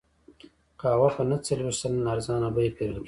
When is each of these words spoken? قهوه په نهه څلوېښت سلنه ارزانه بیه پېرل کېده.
قهوه 0.81 1.09
په 1.15 1.23
نهه 1.29 1.39
څلوېښت 1.47 1.79
سلنه 1.81 2.09
ارزانه 2.13 2.47
بیه 2.55 2.71
پېرل 2.77 2.93
کېده. 2.93 2.99